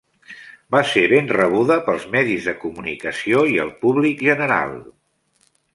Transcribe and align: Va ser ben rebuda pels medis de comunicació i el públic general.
Va 0.75 0.79
ser 0.91 1.03
ben 1.11 1.29
rebuda 1.37 1.77
pels 1.89 2.09
medis 2.17 2.49
de 2.49 2.57
comunicació 2.65 3.47
i 3.55 3.57
el 3.67 3.73
públic 3.87 4.27
general. 4.33 4.77